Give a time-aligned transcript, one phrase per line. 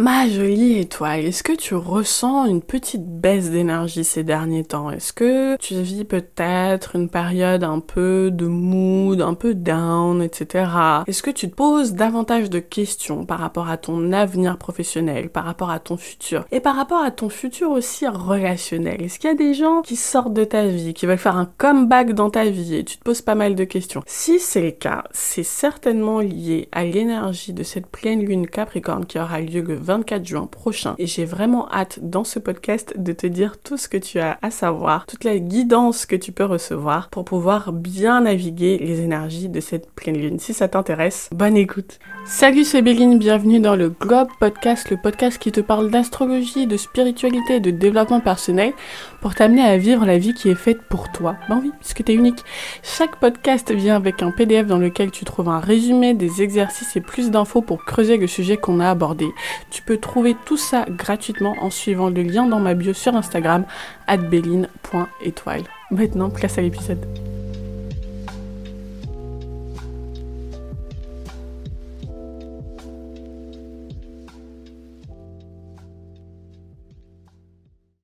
[0.00, 4.90] Ma jolie étoile, est-ce que tu ressens une petite baisse d'énergie ces derniers temps?
[4.90, 10.70] Est-ce que tu vis peut-être une période un peu de mood, un peu down, etc.
[11.06, 15.44] Est-ce que tu te poses davantage de questions par rapport à ton avenir professionnel, par
[15.44, 16.46] rapport à ton futur?
[16.50, 19.96] Et par rapport à ton futur aussi relationnel Est-ce qu'il y a des gens qui
[19.96, 23.04] sortent de ta vie, qui veulent faire un comeback dans ta vie et tu te
[23.04, 24.00] poses pas mal de questions?
[24.06, 29.18] Si c'est le cas, c'est certainement lié à l'énergie de cette pleine lune Capricorne qui
[29.18, 30.94] aura lieu le 24 juin prochain.
[30.98, 34.38] Et j'ai vraiment hâte dans ce podcast de te dire tout ce que tu as
[34.40, 39.48] à savoir, toute la guidance que tu peux recevoir pour pouvoir bien naviguer les énergies
[39.48, 40.38] de cette pleine lune.
[40.38, 41.98] Si ça t'intéresse, bonne écoute.
[42.24, 46.76] Salut, c'est Béline, bienvenue dans le Globe Podcast, le podcast qui te parle d'astrologie, de
[46.76, 48.72] spiritualité de développement personnel
[49.20, 51.36] pour t'amener à vivre la vie qui est faite pour toi.
[51.48, 52.44] Ben oui, puisque t'es unique.
[52.82, 57.00] Chaque podcast vient avec un PDF dans lequel tu trouves un résumé des exercices et
[57.00, 59.26] plus d'infos pour creuser le sujet qu'on a abordé.
[59.70, 63.64] Tu peux trouver tout ça gratuitement en suivant le lien dans ma bio sur Instagram,
[64.06, 65.62] atbeline.étoile.
[65.90, 67.04] Maintenant, place à l'épisode.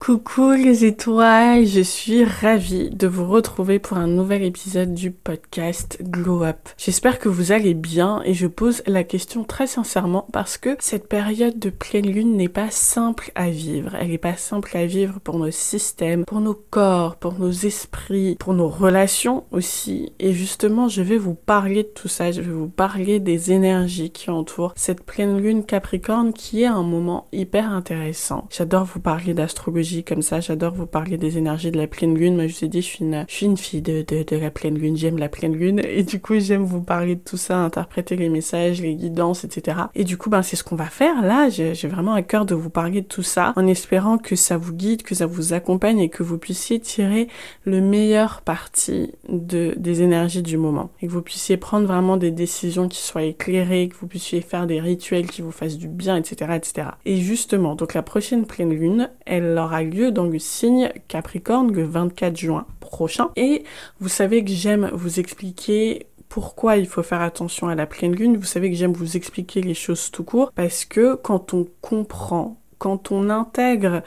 [0.07, 5.99] Coucou les étoiles, je suis ravie de vous retrouver pour un nouvel épisode du podcast
[6.01, 6.59] Glow Up.
[6.79, 11.09] J'espère que vous allez bien et je pose la question très sincèrement parce que cette
[11.09, 13.97] période de pleine lune n'est pas simple à vivre.
[13.99, 18.37] Elle n'est pas simple à vivre pour nos systèmes, pour nos corps, pour nos esprits,
[18.39, 20.13] pour nos relations aussi.
[20.21, 24.11] Et justement, je vais vous parler de tout ça, je vais vous parler des énergies
[24.11, 28.47] qui entourent cette pleine lune Capricorne qui est un moment hyper intéressant.
[28.57, 30.41] J'adore vous parler d'astrologie comme ça.
[30.41, 32.37] J'adore vous parler des énergies de la pleine lune.
[32.37, 34.37] Moi, je vous ai dit, je suis une, je suis une fille de, de, de
[34.37, 34.97] la pleine lune.
[34.97, 35.81] J'aime la pleine lune.
[35.85, 39.79] Et du coup, j'aime vous parler de tout ça, interpréter les messages, les guidances, etc.
[39.95, 41.49] Et du coup, ben, c'est ce qu'on va faire là.
[41.49, 44.73] J'ai vraiment à cœur de vous parler de tout ça en espérant que ça vous
[44.73, 47.29] guide, que ça vous accompagne et que vous puissiez tirer
[47.65, 50.91] le meilleur parti de, des énergies du moment.
[51.01, 54.67] Et que vous puissiez prendre vraiment des décisions qui soient éclairées, que vous puissiez faire
[54.67, 56.89] des rituels qui vous fassent du bien, etc., etc.
[57.05, 61.85] Et justement, donc la prochaine pleine lune, elle aura lieu dans le signe Capricorne le
[61.85, 63.31] 24 juin prochain.
[63.37, 63.65] Et
[64.01, 68.37] vous savez que j'aime vous expliquer pourquoi il faut faire attention à la pleine lune.
[68.37, 72.61] Vous savez que j'aime vous expliquer les choses tout court parce que quand on comprend,
[72.79, 74.03] quand on intègre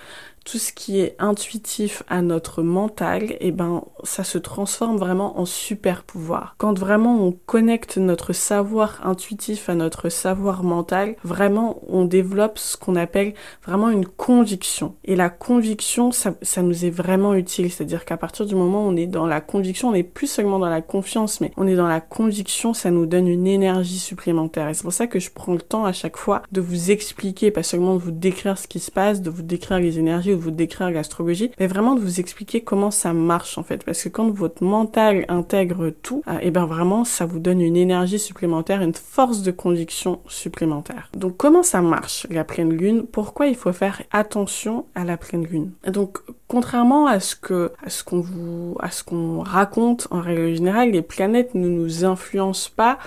[0.46, 5.40] tout ce qui est intuitif à notre mental, et eh ben ça se transforme vraiment
[5.40, 6.56] en super pouvoir.
[6.58, 12.78] Quand vraiment on connecte notre savoir intuitif à notre savoir mental, vraiment on développe ce
[12.78, 13.34] qu'on appelle
[13.66, 14.96] vraiment une conviction.
[15.06, 17.72] Et la conviction, ça, ça nous est vraiment utile.
[17.72, 20.60] C'est-à-dire qu'à partir du moment où on est dans la conviction, on n'est plus seulement
[20.60, 24.70] dans la confiance, mais on est dans la conviction, ça nous donne une énergie supplémentaire.
[24.70, 27.52] Et c'est pour ça que je prends le temps à chaque fois de vous expliquer,
[27.52, 30.52] pas seulement de vous décrire ce qui se passe, de vous décrire les énergies, vous
[30.52, 33.84] décrire l'astrologie, mais vraiment de vous expliquer comment ça marche en fait.
[33.84, 37.62] Parce que quand votre mental intègre tout, et euh, eh ben vraiment ça vous donne
[37.62, 41.10] une énergie supplémentaire, une force de conviction supplémentaire.
[41.16, 43.06] Donc comment ça marche la pleine lune?
[43.12, 45.72] Pourquoi il faut faire attention à la pleine lune?
[45.88, 50.56] Donc contrairement à ce que à ce qu'on vous à ce qu'on raconte en règle
[50.56, 52.98] générale, les planètes ne nous influencent pas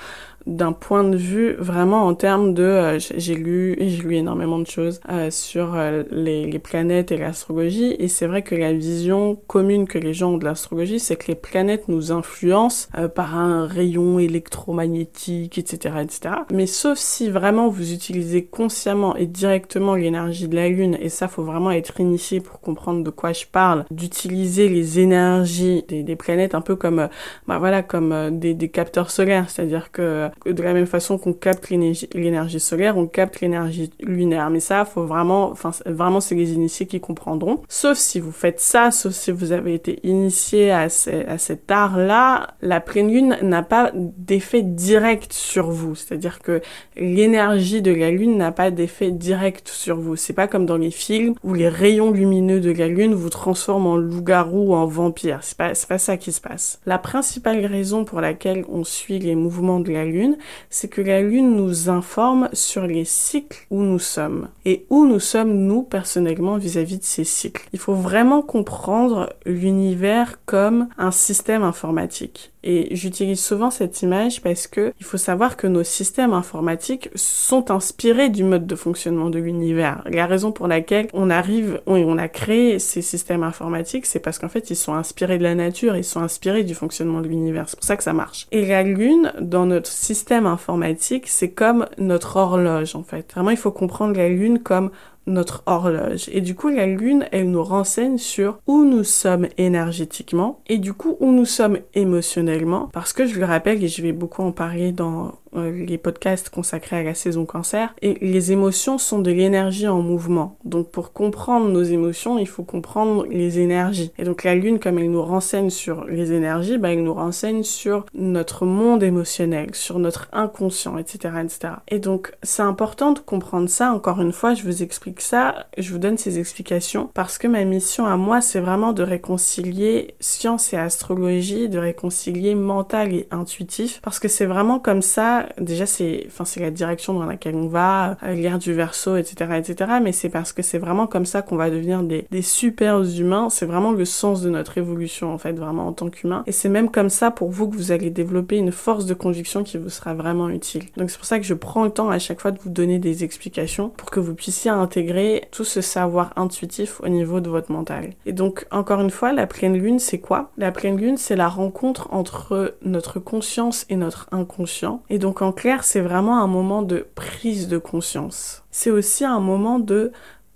[0.47, 4.66] d'un point de vue vraiment en termes de euh, j'ai lu j'ai lu énormément de
[4.66, 7.97] choses euh, sur euh, les, planètes et l'astrologie.
[7.98, 11.26] Et c'est vrai que la vision commune que les gens ont de l'astrologie c'est que
[11.28, 17.92] les planètes nous influencent par un rayon électromagnétique etc etc mais sauf si vraiment vous
[17.92, 22.60] utilisez consciemment et directement l'énergie de la lune et ça faut vraiment être initié pour
[22.60, 27.08] comprendre de quoi je parle d'utiliser les énergies des, des, planètes un peu comme
[27.48, 29.50] bah voilà comme des, des capteurs solaires.
[29.50, 33.91] C'est à dire que de la même façon qu'on capte l'énergie solaire, on capte l'énergie
[34.00, 34.50] lunaire.
[34.50, 37.62] Mais ça, faut vraiment, enfin, vraiment, c'est les initiés qui comprendront.
[37.69, 42.81] Sauf si vous faites ça, sauf si vous avez été initié à, cet art-là, la
[42.81, 45.94] pleine lune n'a pas d'effet direct sur vous.
[45.94, 46.60] C'est-à-dire que
[46.97, 50.16] l'énergie de la lune n'a pas d'effet direct sur vous.
[50.16, 53.87] C'est pas comme dans les films où les rayons lumineux de la lune vous transforment
[53.87, 55.40] en loup-garou ou en vampire.
[55.43, 56.81] C'est pas, c'est pas ça qui se passe.
[56.87, 60.21] La principale raison pour laquelle on suit les mouvements de la lune,
[60.70, 65.20] c'est que la Lune nous informe sur les cycles où nous sommes et où nous
[65.20, 67.69] sommes nous personnellement vis-à-vis de ces cycles.
[67.72, 72.52] Il faut vraiment comprendre l'univers comme un système informatique.
[72.64, 77.72] Et j'utilise souvent cette image parce que il faut savoir que nos systèmes informatiques sont
[77.72, 80.04] inspirés du mode de fonctionnement de l'univers.
[80.08, 84.48] La raison pour laquelle on arrive, on a créé ces systèmes informatiques, c'est parce qu'en
[84.48, 87.69] fait ils sont inspirés de la nature, ils sont inspirés du fonctionnement de l'univers.
[87.69, 88.46] C'est pour ça que ça marche.
[88.52, 93.32] Et la Lune, dans notre système système informatique, c'est comme notre horloge en fait.
[93.32, 94.91] Vraiment, il faut comprendre la Lune comme
[95.26, 96.29] notre horloge.
[96.32, 100.93] Et du coup, la Lune, elle nous renseigne sur où nous sommes énergétiquement et du
[100.93, 102.91] coup où nous sommes émotionnellement.
[102.93, 106.99] Parce que je le rappelle, et je vais beaucoup en parler dans les podcasts consacrés
[106.99, 110.56] à la saison cancer, et les émotions sont de l'énergie en mouvement.
[110.64, 114.12] Donc pour comprendre nos émotions, il faut comprendre les énergies.
[114.19, 117.62] Et donc la Lune, comme elle nous renseigne sur les énergies, bah, elle nous renseigne
[117.62, 121.34] sur notre monde émotionnel, sur notre inconscient, etc.
[121.44, 121.75] etc.
[121.88, 123.93] Et donc c'est important de comprendre ça.
[123.93, 127.64] Encore une fois, je vous explique ça, je vous donne ces explications parce que ma
[127.64, 134.00] mission à moi, c'est vraiment de réconcilier science et astrologie, de réconcilier mental et intuitif,
[134.02, 138.17] parce que c'est vraiment comme ça, déjà c'est, enfin la direction dans laquelle on va,
[138.23, 141.56] euh, l'ère du verso, etc., etc., mais c'est parce que c'est vraiment comme ça qu'on
[141.56, 145.53] va devenir des, des super humains, c'est vraiment le sens de notre évolution, en fait,
[145.53, 148.56] vraiment en tant qu'humain, et c'est même comme ça pour vous que vous allez développer
[148.56, 150.85] une force de conviction qui vous sera vraiment utile.
[150.97, 152.99] Donc c'est pour ça que je prends le temps à chaque fois de vous donner
[152.99, 157.73] des explications pour que vous puissiez intégrer tout ce savoir intuitif au niveau de votre
[157.73, 158.11] mental.
[158.27, 160.50] Et donc, encore une fois, la pleine lune, c'est quoi?
[160.56, 165.03] La pleine lune, c'est la rencontre entre notre conscience et notre inconscient.
[165.11, 168.64] Et donc, en clair, c'est vraiment un moment de prise de conscience.
[168.70, 170.12] C'est aussi un moment de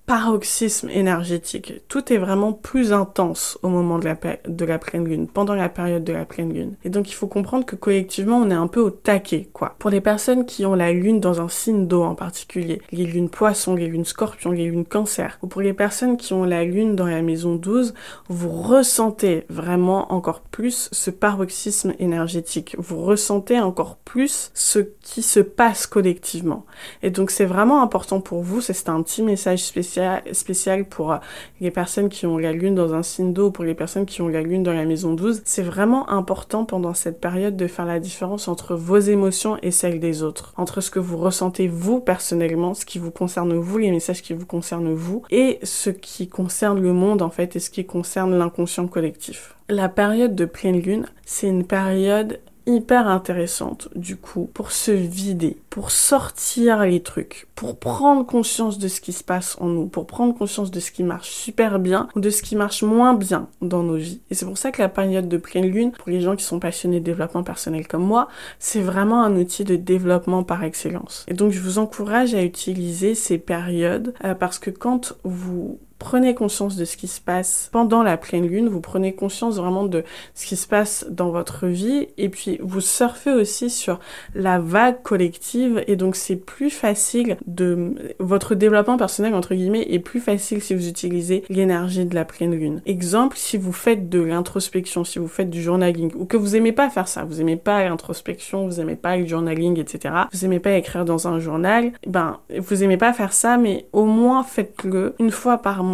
[0.06, 1.82] paroxysme énergétique.
[1.88, 4.16] Tout est vraiment plus intense au moment de la,
[4.46, 6.76] de la pleine lune, pendant la période de la pleine lune.
[6.84, 9.74] Et donc il faut comprendre que collectivement on est un peu au taquet, quoi.
[9.80, 13.28] Pour les personnes qui ont la lune dans un signe d'eau en particulier, les lunes
[13.28, 16.94] poissons, les lunes scorpions, les lunes cancer, ou pour les personnes qui ont la lune
[16.94, 17.92] dans la maison 12,
[18.28, 22.76] vous ressentez vraiment encore plus ce paroxysme énergétique.
[22.78, 26.64] Vous ressentez encore plus ce qui se passe collectivement.
[27.02, 29.95] Et donc c'est vraiment important pour vous, c'est un petit message spécial
[30.32, 31.18] spécial, pour euh,
[31.60, 34.28] les personnes qui ont la lune dans un signe d'eau, pour les personnes qui ont
[34.28, 35.42] la lune dans la maison 12.
[35.44, 40.00] C'est vraiment important pendant cette période de faire la différence entre vos émotions et celles
[40.00, 43.90] des autres, entre ce que vous ressentez vous personnellement, ce qui vous concerne vous, les
[43.90, 47.70] messages qui vous concernent vous, et ce qui concerne le monde en fait, et ce
[47.70, 49.54] qui concerne l'inconscient collectif.
[49.68, 55.56] La période de pleine lune, c'est une période hyper intéressante du coup pour se vider,
[55.70, 60.06] pour sortir les trucs, pour prendre conscience de ce qui se passe en nous, pour
[60.06, 63.48] prendre conscience de ce qui marche super bien ou de ce qui marche moins bien
[63.62, 64.20] dans nos vies.
[64.30, 66.58] Et c'est pour ça que la période de pleine lune, pour les gens qui sont
[66.60, 68.28] passionnés de développement personnel comme moi,
[68.58, 71.24] c'est vraiment un outil de développement par excellence.
[71.28, 76.34] Et donc je vous encourage à utiliser ces périodes euh, parce que quand vous prenez
[76.34, 80.04] conscience de ce qui se passe pendant la pleine lune, vous prenez conscience vraiment de
[80.34, 83.98] ce qui se passe dans votre vie et puis vous surfez aussi sur
[84.34, 89.98] la vague collective et donc c'est plus facile de votre développement personnel entre guillemets est
[89.98, 92.82] plus facile si vous utilisez l'énergie de la pleine lune.
[92.86, 96.72] Exemple, si vous faites de l'introspection, si vous faites du journaling ou que vous aimez
[96.72, 100.14] pas faire ça, vous aimez pas l'introspection, vous aimez pas le journaling, etc.
[100.32, 104.04] Vous aimez pas écrire dans un journal, ben vous aimez pas faire ça, mais au
[104.04, 105.85] moins faites-le une fois par mois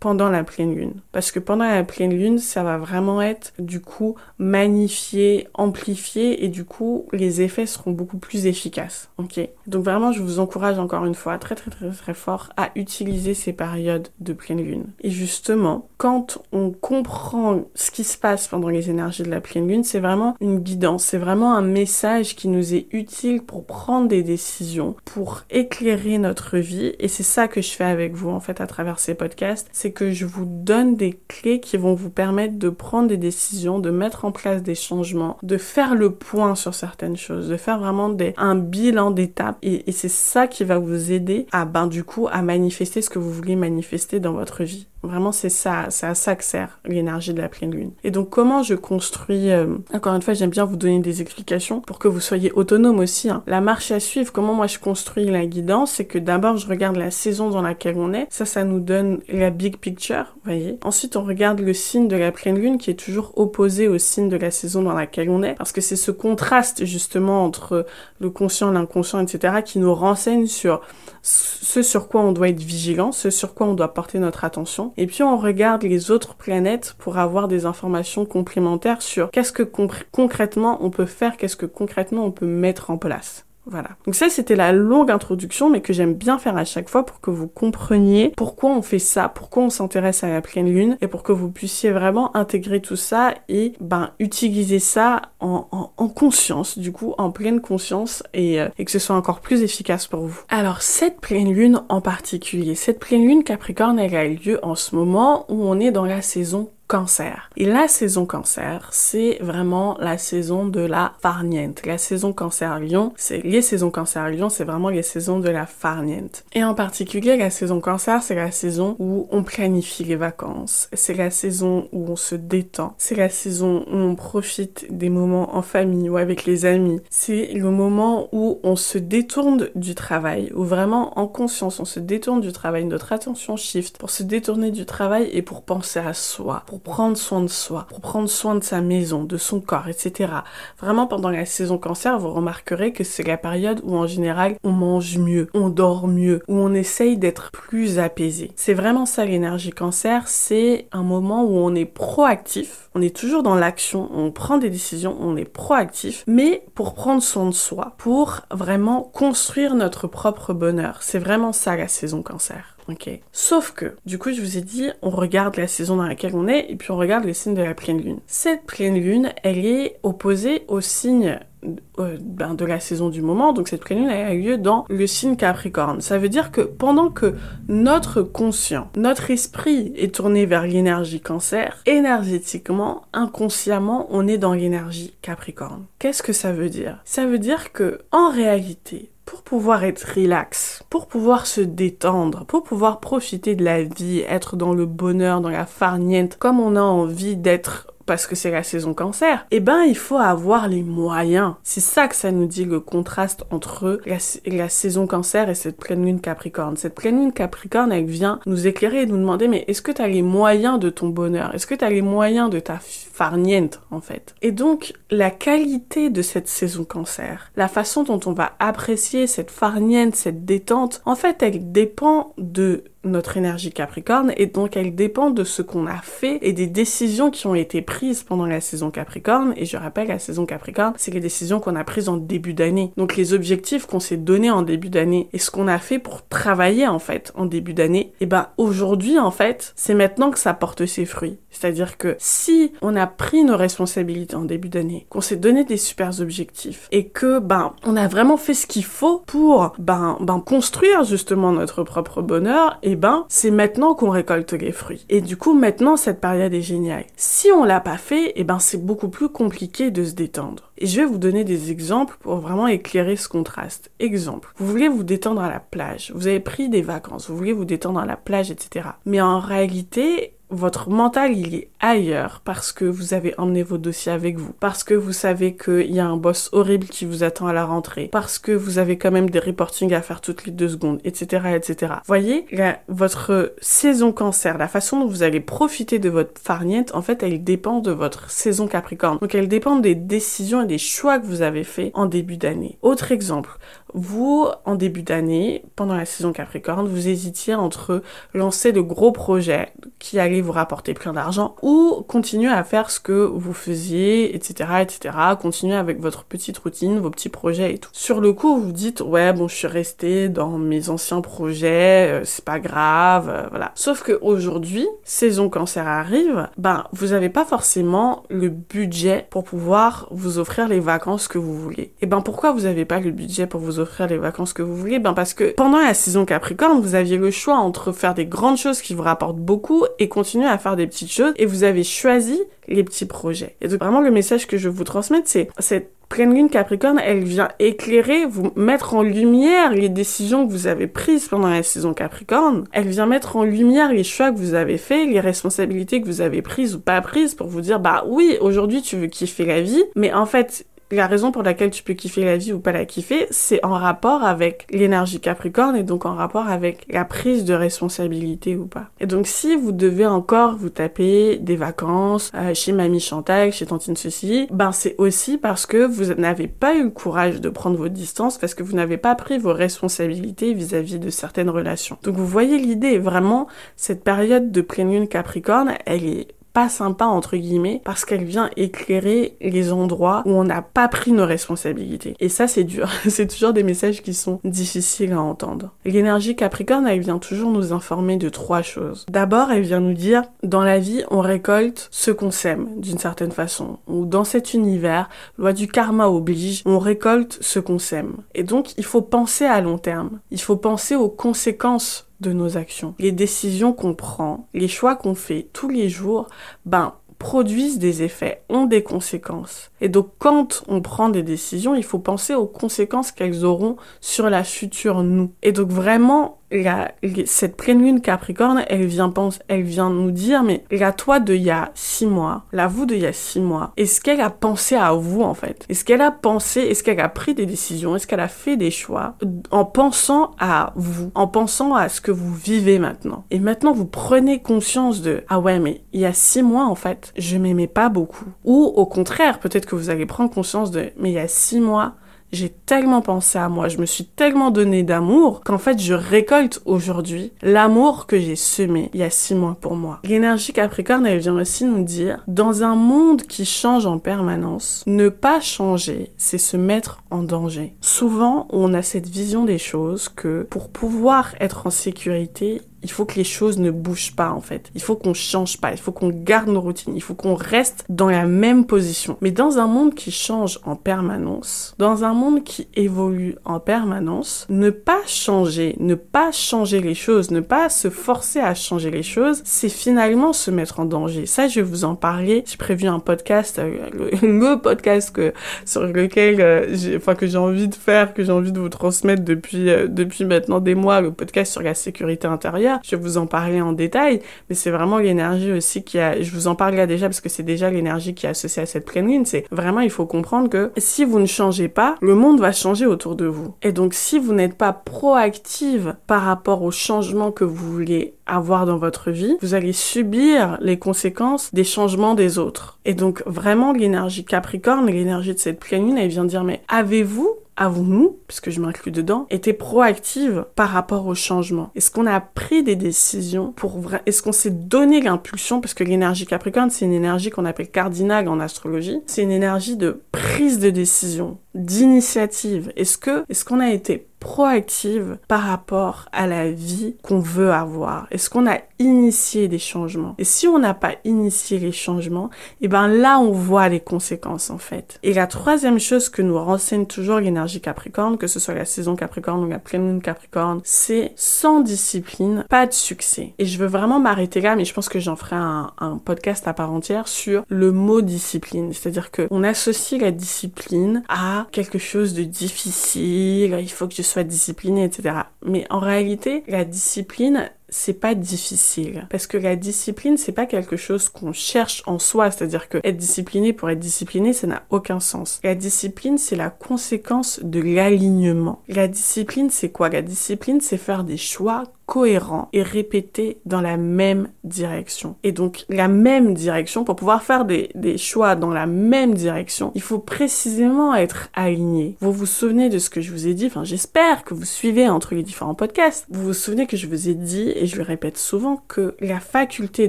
[0.00, 0.94] pendant la pleine lune.
[1.12, 6.48] Parce que pendant la pleine lune, ça va vraiment être du coup magnifié, amplifié et
[6.48, 9.10] du coup les effets seront beaucoup plus efficaces.
[9.18, 12.70] Ok Donc vraiment, je vous encourage encore une fois très très très très fort à
[12.76, 14.86] utiliser ces périodes de pleine lune.
[15.00, 19.66] Et justement, quand on comprend ce qui se passe pendant les énergies de la pleine
[19.66, 24.08] lune, c'est vraiment une guidance, c'est vraiment un message qui nous est utile pour prendre
[24.08, 28.40] des décisions, pour éclairer notre vie et c'est ça que je fais avec vous en
[28.40, 29.37] fait à travers ces podcasts,
[29.72, 33.78] c'est que je vous donne des clés qui vont vous permettre de prendre des décisions,
[33.78, 37.78] de mettre en place des changements, de faire le point sur certaines choses, de faire
[37.78, 39.58] vraiment un bilan d'étapes.
[39.62, 43.10] Et, et c'est ça qui va vous aider à, ben, du coup, à manifester ce
[43.10, 44.88] que vous voulez manifester dans votre vie.
[45.02, 47.92] Vraiment, c'est ça, c'est à ça que sert l'énergie de la pleine lune.
[48.02, 51.80] Et donc, comment je construis, euh, encore une fois, j'aime bien vous donner des explications
[51.80, 53.30] pour que vous soyez autonome aussi.
[53.30, 53.42] Hein.
[53.46, 56.96] La marche à suivre, comment moi je construis la guidance, c'est que d'abord, je regarde
[56.96, 58.26] la saison dans laquelle on est.
[58.30, 60.78] Ça, ça nous donne la big picture, voyez.
[60.82, 64.28] Ensuite, on regarde le signe de la pleine lune qui est toujours opposé au signe
[64.28, 65.54] de la saison dans laquelle on est.
[65.54, 67.86] Parce que c'est ce contraste, justement, entre
[68.20, 70.80] le conscient, l'inconscient, etc., qui nous renseigne sur
[71.22, 74.87] ce sur quoi on doit être vigilant, ce sur quoi on doit porter notre attention.
[74.96, 79.62] Et puis on regarde les autres planètes pour avoir des informations complémentaires sur qu'est-ce que
[79.62, 83.47] concrètement on peut faire, qu'est-ce que concrètement on peut mettre en place.
[83.70, 83.90] Voilà.
[84.06, 87.20] Donc ça, c'était la longue introduction, mais que j'aime bien faire à chaque fois pour
[87.20, 91.06] que vous compreniez pourquoi on fait ça, pourquoi on s'intéresse à la pleine lune, et
[91.06, 96.78] pour que vous puissiez vraiment intégrer tout ça et ben utiliser ça en, en, conscience,
[96.78, 100.20] du coup, en pleine conscience, et, euh, et que ce soit encore plus efficace pour
[100.20, 100.40] vous.
[100.48, 104.96] Alors cette pleine lune en particulier, cette pleine lune Capricorne, elle a lieu en ce
[104.96, 107.50] moment où on est dans la saison cancer.
[107.56, 111.84] Et la saison cancer, c'est vraiment la saison de la farniente.
[111.84, 115.66] La saison cancer lion, c'est les saisons cancer lion, c'est vraiment les saisons de la
[115.66, 116.44] farniente.
[116.54, 120.88] Et en particulier, la saison cancer, c'est la saison où on planifie les vacances.
[120.94, 122.94] C'est la saison où on se détend.
[122.96, 127.00] C'est la saison où on profite des moments en famille ou avec les amis.
[127.10, 132.00] C'est le moment où on se détourne du travail, où vraiment en conscience, on se
[132.00, 136.14] détourne du travail, notre attention shift pour se détourner du travail et pour penser à
[136.14, 140.32] soi, prendre soin de soi, pour prendre soin de sa maison, de son corps, etc.
[140.78, 144.70] Vraiment, pendant la saison cancer, vous remarquerez que c'est la période où en général on
[144.70, 148.50] mange mieux, on dort mieux, où on essaye d'être plus apaisé.
[148.56, 153.42] C'est vraiment ça l'énergie cancer, c'est un moment où on est proactif, on est toujours
[153.42, 157.94] dans l'action, on prend des décisions, on est proactif, mais pour prendre soin de soi,
[157.98, 160.98] pour vraiment construire notre propre bonheur.
[161.02, 162.77] C'est vraiment ça la saison cancer.
[162.88, 163.10] Ok.
[163.32, 166.48] Sauf que, du coup, je vous ai dit, on regarde la saison dans laquelle on
[166.48, 168.20] est et puis on regarde les signes de la pleine lune.
[168.26, 173.88] Cette pleine lune, elle est opposée au signe de la saison du moment, donc cette
[173.90, 176.00] lune a lieu dans le signe Capricorne.
[176.00, 177.34] Ça veut dire que pendant que
[177.68, 185.14] notre conscient, notre esprit est tourné vers l'énergie Cancer, énergétiquement, inconsciemment, on est dans l'énergie
[185.22, 185.86] Capricorne.
[185.98, 187.00] Qu'est-ce que ça veut dire?
[187.04, 192.62] Ça veut dire que en réalité, pour pouvoir être relax, pour pouvoir se détendre, pour
[192.62, 196.80] pouvoir profiter de la vie, être dans le bonheur, dans la farniente, comme on a
[196.80, 201.54] envie d'être parce que c'est la saison cancer, eh ben il faut avoir les moyens.
[201.62, 206.06] C'est ça que ça nous dit le contraste entre la, saison cancer et cette pleine
[206.06, 206.78] lune capricorne.
[206.78, 210.00] Cette pleine lune capricorne, elle vient nous éclairer et nous demander mais est-ce que tu
[210.00, 211.54] as les moyens de ton bonheur?
[211.54, 214.34] Est-ce que tu as les moyens de ta farniente en fait?
[214.40, 219.50] Et donc la qualité de cette saison cancer, la façon dont on va apprécier cette
[219.50, 225.30] farniente, cette détente, en fait elle dépend de notre énergie Capricorne et donc elle dépend
[225.30, 228.90] de ce qu'on a fait et des décisions qui ont été prises pendant la saison
[228.90, 229.52] Capricorne.
[229.56, 232.92] Et je rappelle la saison Capricorne c'est les décisions qu'on a prises en début d'année.
[232.96, 236.26] Donc les objectifs qu'on s'est donnés en début d'année et ce qu'on a fait pour
[236.28, 240.54] travailler en fait en début d'année et ben aujourd'hui en fait c'est maintenant que ça
[240.54, 241.38] porte ses fruits.
[241.50, 245.76] C'est-à-dire que si on a pris nos responsabilités en début d'année qu'on s'est donné des
[245.76, 250.40] super objectifs et que ben on a vraiment fait ce qu'il faut pour ben ben
[250.40, 255.06] construire justement notre propre bonheur et ben, c'est maintenant qu'on récolte les fruits.
[255.08, 257.04] Et du coup, maintenant, cette période est géniale.
[257.16, 260.70] Si on l'a pas fait, eh ben, c'est beaucoup plus compliqué de se détendre.
[260.76, 263.90] Et je vais vous donner des exemples pour vraiment éclairer ce contraste.
[263.98, 267.52] Exemple, vous voulez vous détendre à la plage, vous avez pris des vacances, vous voulez
[267.52, 268.90] vous détendre à la plage, etc.
[269.04, 274.12] Mais en réalité, votre mental il est ailleurs parce que vous avez emmené vos dossiers
[274.12, 277.46] avec vous, parce que vous savez qu'il y a un boss horrible qui vous attend
[277.46, 280.52] à la rentrée, parce que vous avez quand même des reportings à faire toutes les
[280.52, 281.94] deux secondes, etc., etc.
[282.06, 282.46] Voyez,
[282.88, 287.44] votre saison cancer, la façon dont vous allez profiter de votre farniente, en fait, elle
[287.44, 289.18] dépend de votre saison capricorne.
[289.18, 292.78] Donc, elle dépend des décisions et des choix que vous avez fait en début d'année.
[292.82, 293.50] Autre exemple,
[293.94, 298.02] vous, en début d'année, pendant la saison Capricorne, vous hésitiez entre
[298.34, 303.00] lancer de gros projets qui allaient vous rapporter plein d'argent ou continuer à faire ce
[303.00, 307.90] que vous faisiez, etc., etc., continuer avec votre petite routine, vos petits projets et tout.
[307.92, 312.24] Sur le coup, vous dites, ouais, bon, je suis restée dans mes anciens projets, euh,
[312.24, 313.72] c'est pas grave, euh, voilà.
[313.74, 320.08] Sauf que aujourd'hui, saison cancer arrive, ben, vous avez pas forcément le budget pour pouvoir
[320.10, 321.92] vous offrir les vacances que vous voulez.
[322.00, 324.76] Et ben, pourquoi vous avez pas le budget pour vous offrir les vacances que vous
[324.76, 328.26] voulez Ben parce que pendant la saison Capricorne, vous aviez le choix entre faire des
[328.26, 331.64] grandes choses qui vous rapportent beaucoup et continuer à faire des petites choses et vous
[331.64, 333.56] avez choisi les petits projets.
[333.60, 337.22] Et donc vraiment le message que je vous transmettre, c'est cette pleine lune Capricorne, elle
[337.22, 341.92] vient éclairer, vous mettre en lumière les décisions que vous avez prises pendant la saison
[341.92, 342.64] Capricorne.
[342.72, 346.20] Elle vient mettre en lumière les choix que vous avez faits, les responsabilités que vous
[346.20, 349.60] avez prises ou pas prises pour vous dire, bah oui, aujourd'hui tu veux kiffer la
[349.60, 352.72] vie, mais en fait, la raison pour laquelle tu peux kiffer la vie ou pas
[352.72, 357.44] la kiffer, c'est en rapport avec l'énergie Capricorne et donc en rapport avec la prise
[357.44, 358.86] de responsabilité ou pas.
[359.00, 363.66] Et donc si vous devez encore vous taper des vacances euh, chez Mamie Chantal, chez
[363.66, 367.76] Tantine Ceci, ben c'est aussi parce que vous n'avez pas eu le courage de prendre
[367.76, 371.98] vos distances, parce que vous n'avez pas pris vos responsabilités vis-à-vis -vis de certaines relations.
[372.02, 376.28] Donc vous voyez l'idée, vraiment, cette période de pleine lune Capricorne, elle est
[376.58, 381.12] pas sympa entre guillemets parce qu'elle vient éclairer les endroits où on n'a pas pris
[381.12, 382.16] nos responsabilités.
[382.18, 385.70] Et ça c'est dur, c'est toujours des messages qui sont difficiles à entendre.
[385.84, 389.06] L'énergie Capricorne, elle vient toujours nous informer de trois choses.
[389.08, 393.30] D'abord, elle vient nous dire dans la vie, on récolte ce qu'on sème d'une certaine
[393.30, 393.78] façon.
[393.86, 398.16] Ou dans cet univers, loi du karma oblige, on récolte ce qu'on sème.
[398.34, 400.18] Et donc, il faut penser à long terme.
[400.32, 402.94] Il faut penser aux conséquences de nos actions.
[402.98, 406.28] Les décisions qu'on prend, les choix qu'on fait tous les jours,
[406.66, 409.70] ben, produisent des effets, ont des conséquences.
[409.80, 414.30] Et donc quand on prend des décisions, il faut penser aux conséquences qu'elles auront sur
[414.30, 415.32] la future nous.
[415.42, 416.92] Et donc vraiment, la,
[417.26, 421.34] cette pleine lune Capricorne, elle vient, pense, elle vient nous dire, mais la toi de
[421.34, 424.20] il y a six mois, la vous de il y a six mois, est-ce qu'elle
[424.20, 425.66] a pensé à vous en fait?
[425.68, 428.70] Est-ce qu'elle a pensé, est-ce qu'elle a pris des décisions, est-ce qu'elle a fait des
[428.70, 429.16] choix?
[429.50, 433.24] En pensant à vous, en pensant à ce que vous vivez maintenant.
[433.30, 436.74] Et maintenant, vous prenez conscience de, ah ouais, mais il y a six mois en
[436.74, 438.26] fait, je m'aimais pas beaucoup.
[438.44, 441.60] Ou au contraire, peut-être que vous allez prendre conscience de, mais il y a six
[441.60, 441.94] mois,
[442.32, 446.60] j'ai tellement pensé à moi, je me suis tellement donné d'amour qu'en fait je récolte
[446.64, 450.00] aujourd'hui l'amour que j'ai semé il y a six mois pour moi.
[450.04, 455.08] L'énergie Capricorne, elle vient aussi nous dire, dans un monde qui change en permanence, ne
[455.08, 457.74] pas changer, c'est se mettre en danger.
[457.80, 463.04] Souvent, on a cette vision des choses que pour pouvoir être en sécurité, il faut
[463.04, 464.70] que les choses ne bougent pas en fait.
[464.74, 467.84] Il faut qu'on change pas, il faut qu'on garde nos routines, il faut qu'on reste
[467.88, 469.16] dans la même position.
[469.20, 474.46] Mais dans un monde qui change en permanence, dans un monde qui évolue en permanence,
[474.48, 479.02] ne pas changer, ne pas changer les choses, ne pas se forcer à changer les
[479.02, 481.26] choses, c'est finalement se mettre en danger.
[481.26, 482.44] Ça, je vais vous en parler.
[482.46, 483.88] J'ai prévu un podcast, euh,
[484.22, 485.32] le, podcast que
[485.64, 489.24] sur lequel euh, enfin que j'ai envie de faire, que j'ai envie de vous transmettre
[489.24, 493.18] depuis euh, depuis maintenant des mois, le podcast sur la sécurité intérieure je vais vous
[493.18, 496.74] en parler en détail, mais c'est vraiment l'énergie aussi qui a, je vous en parle
[496.74, 499.26] là déjà parce que c'est déjà l'énergie qui est associée à cette pleine lune.
[499.26, 502.86] C'est vraiment, il faut comprendre que si vous ne changez pas, le monde va changer
[502.86, 503.54] autour de vous.
[503.62, 508.66] Et donc, si vous n'êtes pas proactive par rapport au changement que vous voulez avoir
[508.66, 512.78] dans votre vie, vous allez subir les conséquences des changements des autres.
[512.84, 517.36] Et donc, vraiment, l'énergie Capricorne, l'énergie de cette pleine lune, elle vient dire, mais avez-vous
[517.58, 522.62] avons-nous, puisque je m'inclus dedans, été proactive par rapport au changement Est-ce qu'on a pris
[522.62, 526.92] des décisions pour vrai Est-ce qu'on s'est donné l'impulsion Parce que l'énergie Capricorne, c'est une
[526.92, 529.02] énergie qu'on appelle cardinale en astrologie.
[529.06, 532.72] C'est une énergie de prise de décision, d'initiative.
[532.76, 538.06] Est-ce que, est-ce qu'on a été proactive par rapport à la vie qu'on veut avoir?
[538.10, 540.14] Est-ce qu'on a initié des changements?
[540.18, 543.80] Et si on n'a pas initié les changements, et eh ben là on voit les
[543.80, 544.98] conséquences en fait.
[545.02, 548.96] Et la troisième chose que nous renseigne toujours l'énergie Capricorne, que ce soit la saison
[548.96, 553.34] Capricorne ou la pleine lune Capricorne, c'est sans discipline, pas de succès.
[553.38, 555.72] Et je veux vraiment m'arrêter là, mais je pense que j'en ferai un,
[556.04, 558.72] podcast à part entière sur le mot discipline.
[558.72, 564.02] C'est-à-dire que on associe la discipline à quelque chose de difficile, il faut que je
[564.02, 565.14] soit discipliné, etc.
[565.44, 569.06] Mais en réalité, la discipline, c'est pas difficile.
[569.10, 572.30] Parce que la discipline c'est pas quelque chose qu'on cherche en soi.
[572.30, 575.40] C'est-à-dire que être discipliné pour être discipliné ça n'a aucun sens.
[575.44, 578.62] La discipline c'est la conséquence de l'alignement.
[578.68, 579.88] La discipline c'est quoi?
[579.88, 585.16] La discipline c'est faire des choix cohérents et répétés dans la même direction.
[585.24, 589.72] Et donc la même direction pour pouvoir faire des, des choix dans la même direction
[589.74, 591.96] il faut précisément être aligné.
[592.00, 593.46] Vous vous souvenez de ce que je vous ai dit?
[593.46, 596.06] Enfin j'espère que vous suivez entre les différents podcasts.
[596.10, 599.20] Vous vous souvenez que je vous ai dit et je le répète souvent, que la
[599.20, 599.88] faculté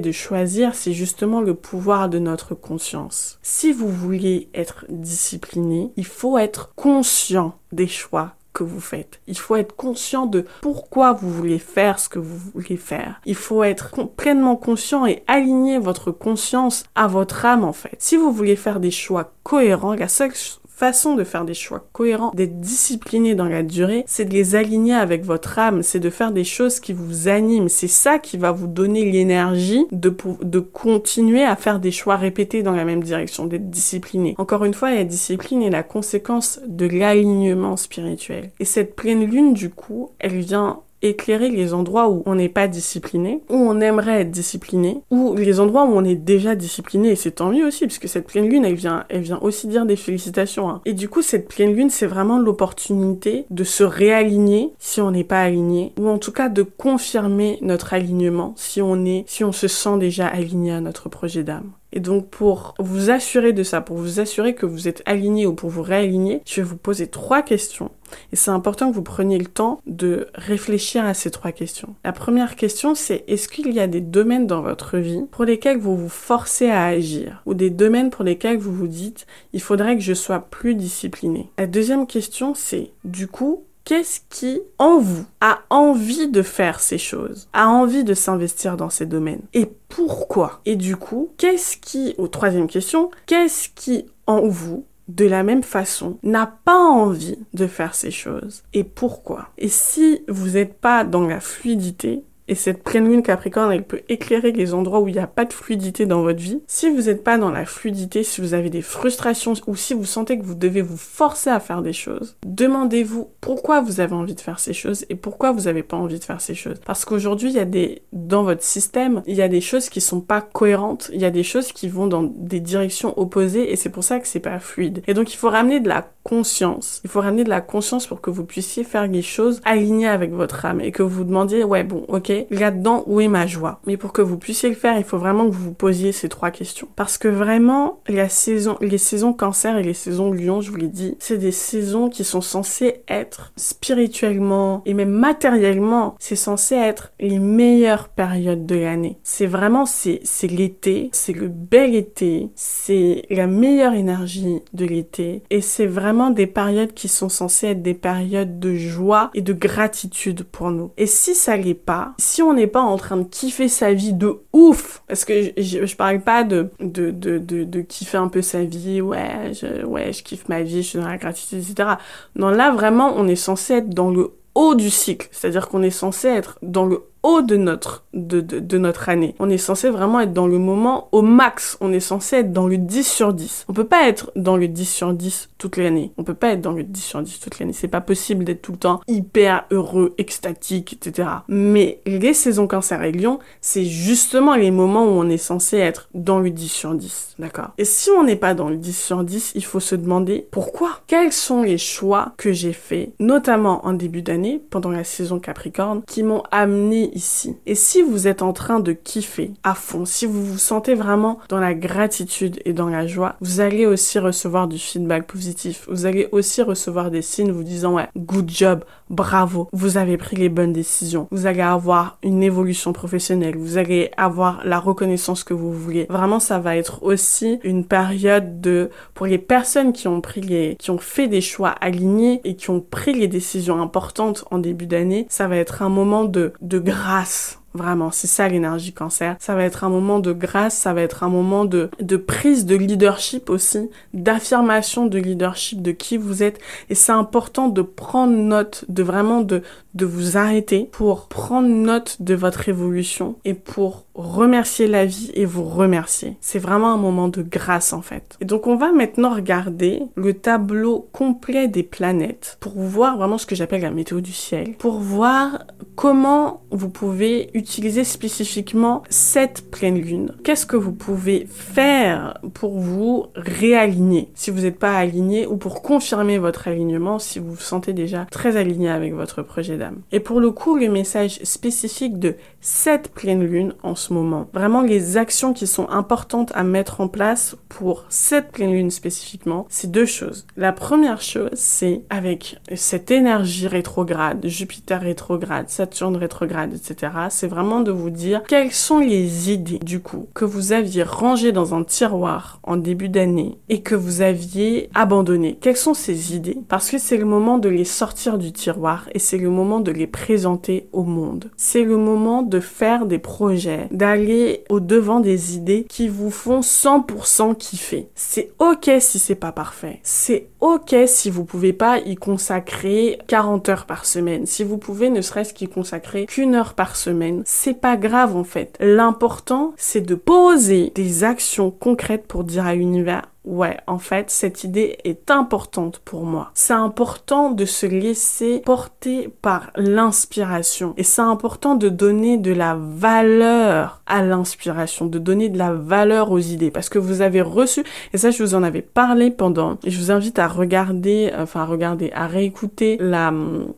[0.00, 3.38] de choisir, c'est justement le pouvoir de notre conscience.
[3.42, 9.20] Si vous voulez être discipliné, il faut être conscient des choix que vous faites.
[9.26, 13.20] Il faut être conscient de pourquoi vous voulez faire ce que vous voulez faire.
[13.26, 17.96] Il faut être pleinement conscient et aligner votre conscience à votre âme en fait.
[17.98, 20.32] Si vous voulez faire des choix cohérents, la seule
[20.80, 24.94] façon de faire des choix cohérents, d'être discipliné dans la durée, c'est de les aligner
[24.94, 27.68] avec votre âme, c'est de faire des choses qui vous animent.
[27.68, 30.10] C'est ça qui va vous donner l'énergie de,
[30.42, 34.34] de continuer à faire des choix répétés dans la même direction, d'être discipliné.
[34.38, 38.50] Encore une fois, la discipline est la conséquence de l'alignement spirituel.
[38.58, 42.68] Et cette pleine lune, du coup, elle vient éclairer les endroits où on n'est pas
[42.68, 47.16] discipliné, où on aimerait être discipliné, ou les endroits où on est déjà discipliné, et
[47.16, 49.96] c'est tant mieux aussi, puisque cette pleine lune, elle vient, elle vient aussi dire des
[49.96, 50.68] félicitations.
[50.68, 50.80] Hein.
[50.84, 55.24] Et du coup, cette pleine lune, c'est vraiment l'opportunité de se réaligner si on n'est
[55.24, 59.52] pas aligné, ou en tout cas de confirmer notre alignement si on est, si on
[59.52, 61.72] se sent déjà aligné à notre projet d'âme.
[61.92, 65.54] Et donc pour vous assurer de ça, pour vous assurer que vous êtes aligné ou
[65.54, 67.90] pour vous réaligner, je vais vous poser trois questions.
[68.32, 71.94] Et c'est important que vous preniez le temps de réfléchir à ces trois questions.
[72.04, 75.78] La première question, c'est est-ce qu'il y a des domaines dans votre vie pour lesquels
[75.78, 79.96] vous vous forcez à agir ou des domaines pour lesquels vous vous dites il faudrait
[79.96, 81.50] que je sois plus discipliné?
[81.58, 86.96] La deuxième question, c'est du coup, qu'est-ce qui, en vous, a envie de faire ces
[86.96, 89.42] choses, a envie de s'investir dans ces domaines?
[89.52, 90.60] Et pourquoi?
[90.64, 95.64] Et du coup, qu'est-ce qui, aux troisième question, qu'est-ce qui, en vous, de la même
[95.64, 98.62] façon, n'a pas envie de faire ces choses?
[98.74, 99.48] Et pourquoi?
[99.58, 104.00] Et si vous n'êtes pas dans la fluidité, et cette pleine lune Capricorne, elle peut
[104.08, 106.60] éclairer les endroits où il n'y a pas de fluidité dans votre vie.
[106.66, 110.04] Si vous n'êtes pas dans la fluidité, si vous avez des frustrations ou si vous
[110.04, 114.34] sentez que vous devez vous forcer à faire des choses, demandez-vous pourquoi vous avez envie
[114.34, 116.80] de faire ces choses et pourquoi vous n'avez pas envie de faire ces choses.
[116.84, 120.00] Parce qu'aujourd'hui, il y a des, dans votre système, il y a des choses qui
[120.00, 123.76] sont pas cohérentes, il y a des choses qui vont dans des directions opposées et
[123.76, 125.04] c'est pour ça que c'est pas fluide.
[125.06, 127.00] Et donc, il faut ramener de la conscience.
[127.04, 130.32] Il faut ramener de la conscience pour que vous puissiez faire les choses alignées avec
[130.32, 133.80] votre âme et que vous vous demandiez, ouais, bon, ok, là-dedans, où est ma joie?
[133.86, 136.28] Mais pour que vous puissiez le faire, il faut vraiment que vous vous posiez ces
[136.28, 136.88] trois questions.
[136.96, 141.38] Parce que vraiment, les saisons cancer et les saisons lion, je vous l'ai dit, c'est
[141.38, 148.08] des saisons qui sont censées être spirituellement et même matériellement, c'est censé être les meilleures
[148.08, 149.18] périodes de l'année.
[149.22, 155.60] C'est vraiment, c'est l'été, c'est le bel été, c'est la meilleure énergie de l'été et
[155.60, 160.44] c'est vraiment des périodes qui sont censées être des périodes de joie et de gratitude
[160.44, 160.90] pour nous.
[160.96, 164.12] Et si ça l'est pas, si on n'est pas en train de kiffer sa vie
[164.12, 168.40] de ouf, parce que je, parle pas de de, de, de, de, kiffer un peu
[168.40, 171.90] sa vie, ouais, je, ouais, je kiffe ma vie, je suis dans la gratitude, etc.
[172.36, 175.28] Non, là, vraiment, on est censé être dans le haut du cycle.
[175.32, 179.34] C'est-à-dire qu'on est censé être dans le haut de notre, de, de, notre année.
[179.38, 181.76] On est censé vraiment être dans le moment au max.
[181.80, 183.66] On est censé être dans le 10 sur 10.
[183.68, 186.12] On peut pas être dans le 10 sur 10 toute l'année.
[186.16, 187.72] On peut pas être dans le 10 sur 10 toute l'année.
[187.72, 191.28] C'est pas possible d'être tout le temps hyper heureux, extatique, etc.
[191.48, 196.08] Mais les saisons cancer et lion, c'est justement les moments où on est censé être
[196.14, 197.36] dans le 10 sur 10.
[197.38, 197.70] D'accord?
[197.78, 201.00] Et si on n'est pas dans le 10 sur 10, il faut se demander pourquoi?
[201.06, 206.02] Quels sont les choix que j'ai faits, notamment en début d'année, pendant la saison Capricorne,
[206.06, 207.56] qui m'ont amené ici.
[207.66, 211.38] Et si vous êtes en train de kiffer à fond, si vous vous sentez vraiment
[211.48, 215.86] dans la gratitude et dans la joie, vous allez aussi recevoir du feedback positif.
[215.90, 220.36] Vous allez aussi recevoir des signes vous disant ouais, good job, bravo, vous avez pris
[220.36, 221.28] les bonnes décisions.
[221.30, 226.06] Vous allez avoir une évolution professionnelle, vous allez avoir la reconnaissance que vous voulez.
[226.08, 230.76] Vraiment, ça va être aussi une période de pour les personnes qui ont pris les
[230.78, 234.86] qui ont fait des choix alignés et qui ont pris les décisions importantes en début
[234.86, 239.36] d'année, ça va être un moment de de grâce Vraiment, c'est ça l'énergie cancer.
[239.38, 242.66] Ça va être un moment de grâce, ça va être un moment de, de prise
[242.66, 246.58] de leadership aussi, d'affirmation de leadership de qui vous êtes.
[246.88, 249.62] Et c'est important de prendre note, de vraiment de,
[249.94, 255.44] de vous arrêter pour prendre note de votre évolution et pour remercier la vie et
[255.44, 256.36] vous remercier.
[256.40, 258.36] C'est vraiment un moment de grâce en fait.
[258.40, 263.46] Et donc on va maintenant regarder le tableau complet des planètes pour voir vraiment ce
[263.46, 265.64] que j'appelle la météo du ciel, pour voir
[265.96, 270.34] comment vous pouvez utiliser spécifiquement cette pleine lune.
[270.44, 274.30] Qu'est-ce que vous pouvez faire pour vous réaligner?
[274.34, 278.26] Si vous n'êtes pas aligné ou pour confirmer votre alignement si vous vous sentez déjà
[278.30, 279.76] très aligné avec votre projet
[280.12, 284.82] et pour le coup, le message spécifique de cette pleine lune en ce moment, vraiment
[284.82, 289.90] les actions qui sont importantes à mettre en place pour cette pleine lune spécifiquement, c'est
[289.90, 290.46] deux choses.
[290.56, 297.80] La première chose, c'est avec cette énergie rétrograde, Jupiter rétrograde, Saturne rétrograde, etc., c'est vraiment
[297.80, 301.84] de vous dire quelles sont les idées du coup que vous aviez rangées dans un
[301.84, 305.56] tiroir en début d'année et que vous aviez abandonnées.
[305.60, 306.58] Quelles sont ces idées?
[306.68, 309.92] Parce que c'est le moment de les sortir du tiroir et c'est le moment de
[309.92, 311.52] les présenter au monde.
[311.56, 316.60] C'est le moment de faire des projets, d'aller au devant des idées qui vous font
[316.60, 318.08] 100% kiffer.
[318.16, 320.00] C'est ok si c'est pas parfait.
[320.02, 324.46] C'est ok si vous pouvez pas y consacrer 40 heures par semaine.
[324.46, 328.44] Si vous pouvez ne serait-ce qu'y consacrer qu'une heure par semaine, c'est pas grave en
[328.44, 328.76] fait.
[328.80, 334.64] L'important, c'est de poser des actions concrètes pour dire à l'univers ouais, en fait, cette
[334.64, 336.50] idée est importante pour moi.
[336.54, 340.94] C'est important de se laisser porter par l'inspiration.
[340.96, 346.30] Et c'est important de donner de la valeur à l'inspiration, de donner de la valeur
[346.32, 346.70] aux idées.
[346.70, 349.98] Parce que vous avez reçu, et ça, je vous en avais parlé pendant, et je
[349.98, 353.32] vous invite à regarder, enfin, à regarder, à réécouter la,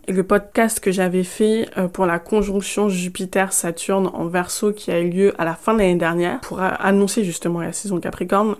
[0.08, 5.10] le podcast que j'avais fait euh, pour la conjonction Jupiter-Saturne en verso qui a eu
[5.10, 8.56] lieu à la fin de l'année dernière pour annoncer justement la saison Capricorne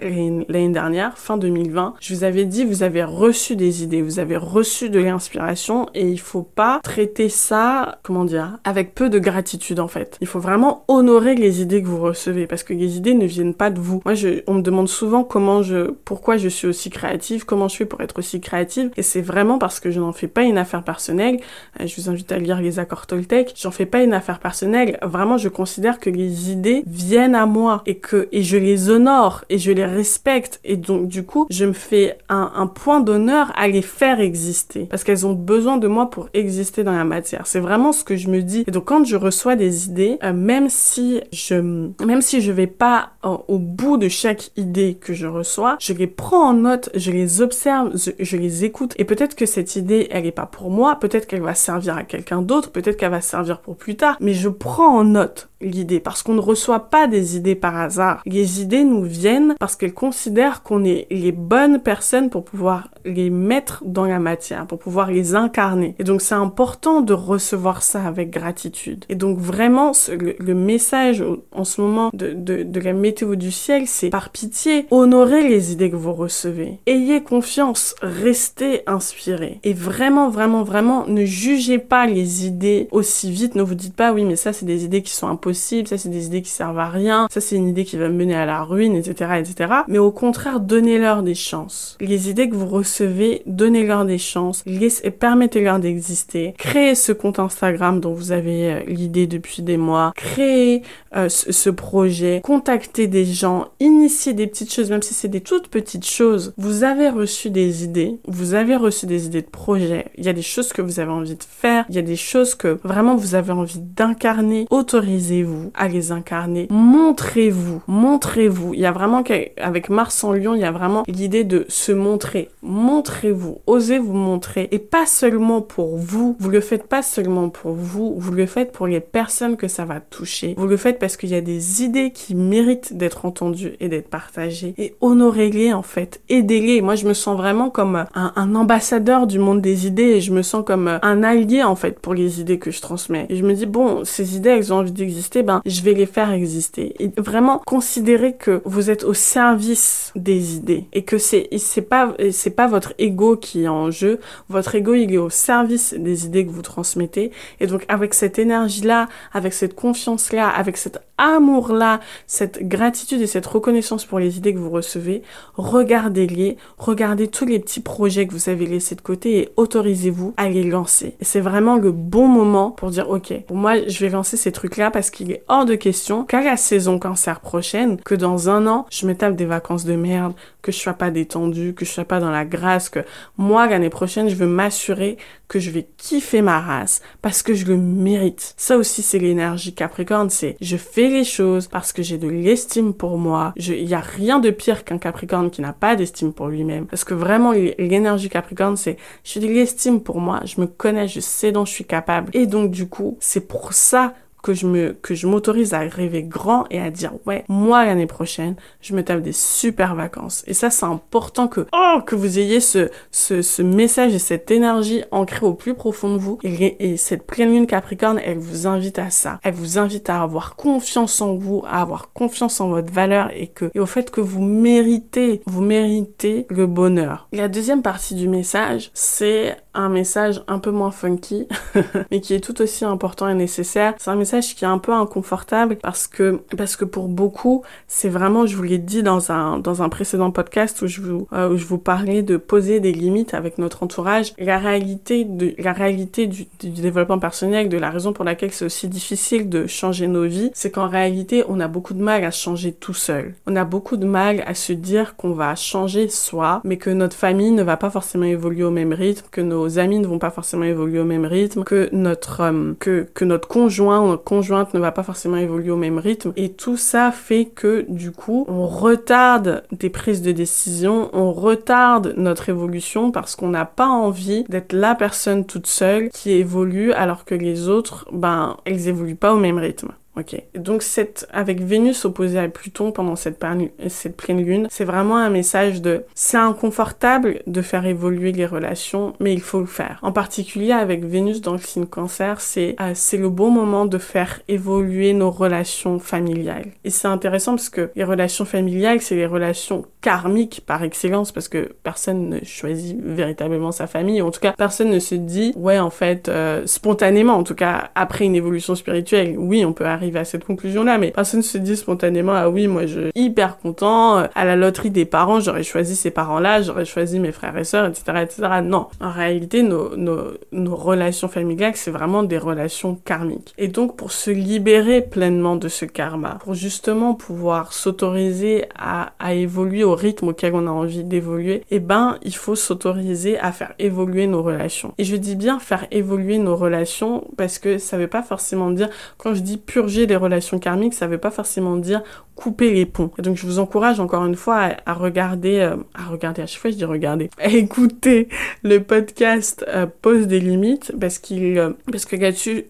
[0.49, 4.37] l'année dernière fin 2020, je vous avais dit, vous avez reçu des idées, vous avez
[4.37, 9.81] reçu de l'inspiration et il faut pas traiter ça, comment dire, avec peu de gratitude
[9.81, 10.19] en fait.
[10.21, 13.55] Il faut vraiment honorer les idées que vous recevez parce que les idées ne viennent
[13.55, 14.03] pas de vous.
[14.05, 17.77] Moi, je, on me demande souvent comment je, pourquoi je suis aussi créative, comment je
[17.77, 20.59] fais pour être aussi créative et c'est vraiment parce que je n'en fais pas une
[20.59, 21.41] affaire personnelle.
[21.81, 23.55] Euh, je vous invite à lire les accords Toltec.
[23.57, 24.99] J'en fais pas une affaire personnelle.
[25.03, 29.45] Vraiment, je considère que les idées viennent à moi et que, et je les honore
[29.49, 33.53] et je les respecte et donc du coup, je me fais un, un point d'honneur
[33.57, 37.47] à les faire exister parce qu'elles ont besoin de moi pour exister dans la matière.
[37.47, 38.65] C'est vraiment ce que je me dis.
[38.67, 42.67] Et donc quand je reçois des idées, euh, même si je même si je vais
[42.67, 47.11] pas au bout de chaque idée que je reçois, je les prends en note, je
[47.11, 50.97] les observe, je, les écoute et peut-être que cette idée elle est pas pour moi,
[50.97, 54.35] peut-être qu'elle va servir à quelqu'un d'autre, peut-être qu'elle va servir pour plus tard, mais
[54.35, 58.23] je prends en note l'idée parce qu'on ne reçoit pas des idées par hasard.
[58.27, 63.31] Les idées nous viennent parce qu'elles considèrent qu'on est les bonnes personnes pour pouvoir les
[63.31, 65.95] mettre dans la matière, pour pouvoir les incarner.
[65.99, 69.05] Et donc c'est important de recevoir ça avec gratitude.
[69.09, 73.85] Et donc vraiment, le, message en ce moment de, de, de la météo du ciel,
[73.87, 76.79] c'est par pitié, honorez les idées que vous recevez.
[76.87, 79.61] Ayez confiance, restez inspiré.
[79.65, 83.55] Et vraiment, vraiment, vraiment, ne jugez pas les idées aussi vite.
[83.55, 86.09] Ne vous dites pas, oui, mais ça, c'est des idées qui sont impossibles, ça, c'est
[86.09, 88.63] des idées qui servent à rien, ça, c'est une idée qui va mener à la
[88.63, 89.73] ruine, etc., etc.
[89.89, 91.97] Mais au contraire, donnez-leur des chances.
[92.01, 96.55] Les idées que vous recevez, donnez-leur des chances, et permettez-leur d'exister.
[96.59, 100.13] Créez ce compte Instagram dont vous avez euh, l'idée depuis des mois.
[100.17, 100.83] Créez
[101.17, 102.41] euh, ce, projet.
[102.45, 103.69] Contactez des gens.
[103.81, 106.53] Initiez des petites choses, même si c'est des toutes petites choses.
[106.59, 108.19] Vous avez reçu des idées.
[108.27, 110.07] Vous avez reçu des idées de projet.
[110.17, 111.85] Il y a des choses que vous avez envie de faire.
[111.89, 114.67] Il y a des choses que vraiment vous avez envie d'incarner.
[114.71, 116.67] Autorisez-vous à les incarner.
[116.71, 117.83] Montrez-vous.
[117.87, 118.75] Montrez-vous.
[118.75, 121.93] Il y a vraiment qu'avec Mars en Lion, il y a vraiment l'idée de se
[121.93, 122.49] montrer.
[122.63, 123.59] Montrez-vous.
[123.67, 124.69] Osez vous montrer.
[124.73, 126.37] Et pas seulement pour vous.
[126.39, 128.15] Vous le faites pas seulement pour vous.
[128.19, 130.55] Vous le faites pour les personnes que ça va toucher.
[130.57, 134.09] Vous le faites parce qu'il y a des idées qui méritent d'être entendues et d'être
[134.09, 134.75] partagées.
[134.79, 136.21] Et honorez-les en fait.
[136.29, 136.81] Aidez-les.
[136.81, 140.33] Moi, je me sens vraiment comme un, un, ambassadeur du monde des idées et je
[140.33, 143.27] me sens comme un allié en fait pour les idées que je transmets.
[143.29, 146.07] Et je me dis, bon, ces idées, elles ont envie d'exister, ben, je vais les
[146.07, 146.95] faire exister.
[146.99, 152.15] Et vraiment, considérez que vous êtes au service des idées et que c'est, c'est pas,
[152.31, 154.21] c'est pas votre ego qui est en jeu.
[154.49, 157.31] Votre ego, il est au service des idées que vous transmettez.
[157.61, 163.47] Et donc, avec cette énergie-là, avec cette confiance-là, avec cette amour-là, cette gratitude et cette
[163.47, 165.23] reconnaissance pour les idées que vous recevez,
[165.55, 170.49] regardez-les, regardez tous les petits projets que vous avez laissés de côté et autorisez-vous à
[170.49, 171.17] les lancer.
[171.21, 174.91] C'est vraiment le bon moment pour dire, ok, pour moi, je vais lancer ces trucs-là
[174.91, 178.87] parce qu'il est hors de question qu'à la saison cancer prochaine, que dans un an,
[178.91, 182.05] je me tape des vacances de merde, que je sois pas détendue, que je sois
[182.05, 183.01] pas dans la grâce, que
[183.37, 187.67] moi, l'année prochaine, je veux m'assurer que je vais kiffer ma race parce que je
[187.67, 188.55] le mérite.
[188.57, 192.95] Ça aussi, c'est l'énergie Capricorne, c'est je fais les choses parce que j'ai de l'estime
[192.95, 193.53] pour moi.
[193.57, 196.87] Il y a rien de pire qu'un Capricorne qui n'a pas d'estime pour lui-même.
[196.87, 201.21] Parce que vraiment, l'énergie Capricorne, c'est j'ai de l'estime pour moi, je me connais, je
[201.21, 202.31] sais dont je suis capable.
[202.35, 206.23] Et donc, du coup, c'est pour ça que je me que je m'autorise à rêver
[206.23, 210.43] grand et à dire ouais moi l'année prochaine je me tape des super vacances.
[210.47, 214.51] Et ça c'est important que oh que vous ayez ce ce, ce message et cette
[214.51, 216.39] énergie ancrée au plus profond de vous.
[216.43, 219.39] Et, et cette pleine lune Capricorne elle vous invite à ça.
[219.43, 223.47] Elle vous invite à avoir confiance en vous à avoir confiance en votre valeur et
[223.47, 227.29] que et au fait que vous méritez vous méritez le bonheur.
[227.33, 231.49] La deuxième partie du message c'est un message un peu moins funky,
[232.11, 233.95] mais qui est tout aussi important et nécessaire.
[233.99, 238.09] C'est un message qui est un peu inconfortable parce que, parce que pour beaucoup, c'est
[238.09, 241.51] vraiment, je vous l'ai dit dans un, dans un précédent podcast où je vous, euh,
[241.51, 244.33] où je vous parlais de poser des limites avec notre entourage.
[244.39, 248.65] La réalité de, la réalité du, du développement personnel, de la raison pour laquelle c'est
[248.65, 252.31] aussi difficile de changer nos vies, c'est qu'en réalité, on a beaucoup de mal à
[252.31, 253.35] changer tout seul.
[253.47, 257.17] On a beaucoup de mal à se dire qu'on va changer soi, mais que notre
[257.17, 260.19] famille ne va pas forcément évoluer au même rythme, que nos nos amis ne vont
[260.19, 264.25] pas forcément évoluer au même rythme, que notre euh, que, que notre conjoint ou notre
[264.25, 266.33] conjointe ne va pas forcément évoluer au même rythme.
[266.37, 272.15] Et tout ça fait que du coup, on retarde des prises de décision, on retarde
[272.17, 277.25] notre évolution parce qu'on n'a pas envie d'être la personne toute seule qui évolue alors
[277.25, 279.93] que les autres, ben, elles évoluent pas au même rythme.
[280.15, 280.37] Ok.
[280.55, 283.43] Donc cette, avec Vénus opposée à Pluton pendant cette,
[283.89, 289.15] cette pleine lune, c'est vraiment un message de c'est inconfortable de faire évoluer les relations,
[289.21, 289.99] mais il faut le faire.
[290.03, 293.97] En particulier avec Vénus dans le signe cancer, c'est euh, c'est le bon moment de
[293.97, 296.73] faire évoluer nos relations familiales.
[296.85, 301.49] Et c'est intéressant parce que les relations familiales, c'est les relations karmiques par excellence parce
[301.49, 304.21] que personne ne choisit véritablement sa famille.
[304.21, 307.91] En tout cas, personne ne se dit ouais en fait euh, spontanément, en tout cas
[307.95, 311.59] après une évolution spirituelle, oui on peut arriver arriver à cette conclusion-là, mais personne se
[311.59, 315.41] dit spontanément, ah oui, moi, je suis hyper content, euh, à la loterie des parents,
[315.41, 318.43] j'aurais choisi ces parents-là, j'aurais choisi mes frères et sœurs, etc., etc.
[318.65, 318.89] Non.
[319.01, 323.55] En réalité, nos, nos, nos relations familiales, c'est vraiment des relations karmiques.
[323.59, 329.35] Et donc, pour se libérer pleinement de ce karma, pour justement pouvoir s'autoriser à, à
[329.35, 333.75] évoluer au rythme auquel on a envie d'évoluer, eh ben, il faut s'autoriser à faire
[333.79, 334.95] évoluer nos relations.
[334.99, 338.89] Et je dis bien faire évoluer nos relations parce que ça veut pas forcément dire,
[339.19, 339.59] quand je dis
[340.07, 342.03] les relations karmiques, ça veut pas forcément dire
[342.35, 343.11] couper les ponts.
[343.19, 346.61] Et donc je vous encourage encore une fois à, regarder, euh, à regarder, à chaque
[346.61, 348.29] fois je dis regarder, à écouter
[348.63, 352.65] le podcast euh, Pose des limites parce qu'il, euh, parce que là-dessus,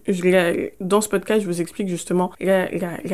[0.79, 2.67] dans ce podcast, je vous explique justement la,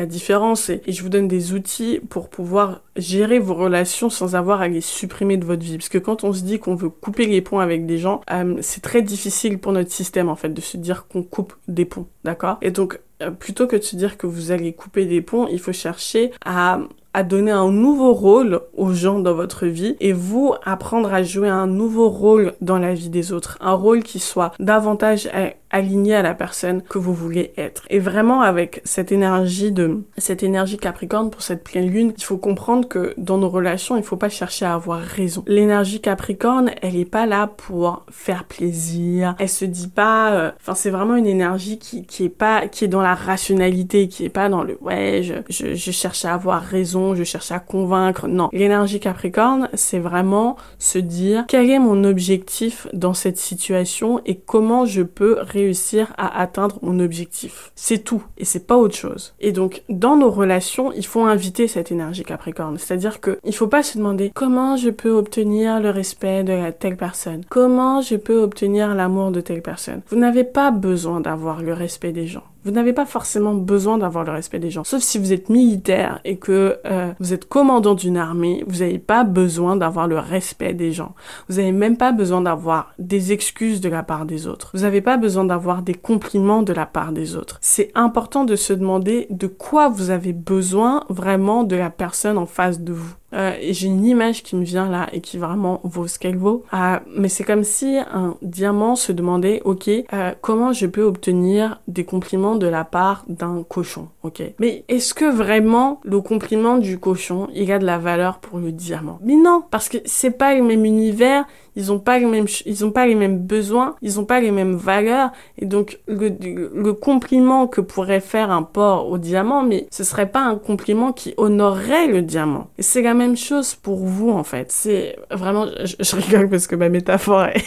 [0.06, 4.68] différence et, je vous donne des outils pour pouvoir gérer vos relations sans avoir à
[4.68, 5.78] les supprimer de votre vie.
[5.78, 8.20] Parce que quand on se dit qu'on veut couper les ponts avec des gens,
[8.60, 12.06] c'est très difficile pour notre système en fait de se dire qu'on coupe des ponts,
[12.24, 12.58] d'accord?
[12.62, 12.98] Et donc
[13.38, 16.80] plutôt que de se dire que vous allez couper des ponts, il faut chercher à
[17.12, 21.48] à donner un nouveau rôle aux gens dans votre vie et vous apprendre à jouer
[21.48, 23.58] un nouveau rôle dans la vie des autres.
[23.60, 25.28] Un rôle qui soit davantage
[25.70, 27.84] aligné à la personne que vous voulez être.
[27.90, 32.38] Et vraiment avec cette énergie de, cette énergie capricorne pour cette pleine lune, il faut
[32.38, 35.44] comprendre que dans nos relations, il faut pas chercher à avoir raison.
[35.46, 39.36] L'énergie capricorne, elle est pas là pour faire plaisir.
[39.38, 42.84] Elle se dit pas, euh, enfin, c'est vraiment une énergie qui, qui est pas, qui
[42.84, 46.62] est dans la rationalité, qui est pas dans le, ouais, je, je cherche à avoir
[46.62, 48.28] raison, je cherche à convaincre.
[48.28, 48.48] Non.
[48.52, 54.84] L'énergie capricorne, c'est vraiment se dire, quel est mon objectif dans cette situation et comment
[54.84, 57.72] je peux réussir à atteindre mon objectif?
[57.74, 59.34] C'est tout et c'est pas autre chose.
[59.40, 63.66] Et donc dans nos relations, il faut inviter cette énergie Capricorne, c'est-à-dire que il faut
[63.66, 68.40] pas se demander comment je peux obtenir le respect de telle personne, comment je peux
[68.40, 70.02] obtenir l'amour de telle personne.
[70.08, 72.44] Vous n'avez pas besoin d'avoir le respect des gens.
[72.64, 74.84] Vous n'avez pas forcément besoin d'avoir le respect des gens.
[74.84, 78.98] Sauf si vous êtes militaire et que euh, vous êtes commandant d'une armée, vous n'avez
[78.98, 81.14] pas besoin d'avoir le respect des gens.
[81.48, 84.70] Vous n'avez même pas besoin d'avoir des excuses de la part des autres.
[84.74, 87.58] Vous n'avez pas besoin d'avoir des compliments de la part des autres.
[87.62, 92.46] C'est important de se demander de quoi vous avez besoin vraiment de la personne en
[92.46, 93.14] face de vous.
[93.32, 96.64] Euh, j'ai une image qui me vient là et qui vraiment vaut ce qu'elle vaut.
[96.74, 101.80] Euh, mais c'est comme si un diamant se demandait, ok, euh, comment je peux obtenir
[101.88, 104.42] des compliments de la part d'un cochon, ok?
[104.58, 108.72] Mais est-ce que vraiment le compliment du cochon, il a de la valeur pour le
[108.72, 109.18] diamant?
[109.22, 112.84] Mais non, parce que c'est pas le même univers, ils ont pas les mêmes ils
[112.84, 116.30] ont pas les mêmes besoins, ils ont pas les mêmes valeurs et donc le,
[116.74, 121.12] le compliment que pourrait faire un porc au diamant mais ce serait pas un compliment
[121.12, 122.68] qui honorerait le diamant.
[122.78, 124.72] Et c'est la même chose pour vous en fait.
[124.72, 127.64] C'est vraiment je, je, rigole parce que ma métaphore est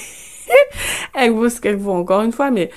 [1.16, 2.70] elle vaut ce qu'elle vaut encore une fois mais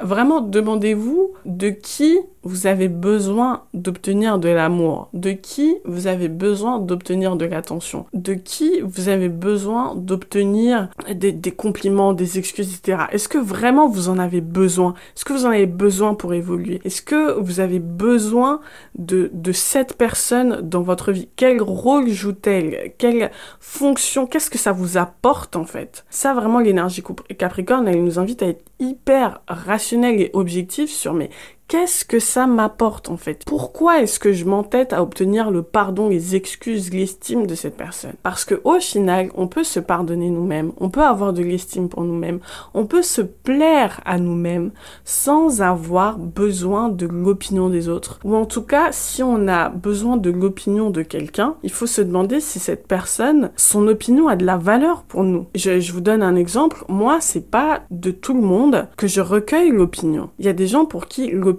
[0.00, 6.78] vraiment demandez-vous de qui vous avez besoin d'obtenir de l'amour, de qui vous avez besoin
[6.78, 13.04] d'obtenir de l'attention, de qui vous avez besoin d'obtenir des, compliments, des excuses, etc.
[13.10, 14.94] Est-ce que vraiment vous en avez besoin?
[15.16, 16.80] Est-ce que vous en avez besoin pour évoluer?
[16.84, 18.60] Est-ce que vous avez besoin
[18.96, 21.28] de, de cette personne dans votre vie?
[21.36, 22.92] Quel rôle joue-t-elle?
[22.98, 24.26] Quelle fonction?
[24.26, 26.04] Qu'est-ce que ça vous apporte en fait?
[26.10, 27.02] Ça vraiment l'énergie
[27.38, 31.30] Capricorne, elle nous invite à être hyper rationnel et objectif sur mais
[31.68, 33.42] qu'est-ce que ça m'apporte en fait?
[33.46, 38.14] Pourquoi est-ce que je m'entête à obtenir le pardon, les excuses, l'estime de cette personne?
[38.22, 42.04] Parce que au final, on peut se pardonner nous-mêmes, on peut avoir de l'estime pour
[42.04, 42.40] nous-mêmes,
[42.74, 44.70] on peut se plaire à nous-mêmes
[45.04, 48.20] sans avoir besoin de l'opinion des autres.
[48.24, 52.00] Ou en tout cas, si on a besoin de l'opinion de quelqu'un, il faut se
[52.00, 55.46] demander si cette personne, son opinion a de la valeur pour nous.
[55.54, 56.84] Je, je vous donne un exemple.
[56.88, 60.30] Moi, c'est pas de tout le monde que je recueille l'opinion.
[60.38, 61.55] Il y a des gens pour qui l'opinion